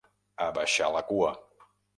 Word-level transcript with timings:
Abaixar 0.45 0.89
la 0.97 1.05
cua. 1.13 1.31